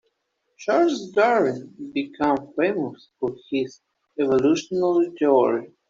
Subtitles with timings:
[0.57, 3.81] Charles Darwin became famous for his
[4.19, 5.75] evolutionary theory.